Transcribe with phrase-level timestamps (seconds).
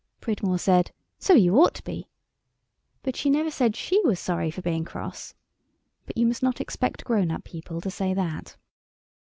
[0.19, 2.07] Pridmore said, "So you ought to be."
[3.03, 5.35] But she never said she was sorry for being cross.
[6.07, 8.57] But you must not expect grown up people to say that.